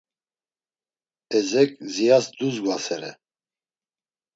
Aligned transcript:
Ezek 1.37 1.71
Ziyas 1.93 2.25
duzgvasere. 2.37 3.11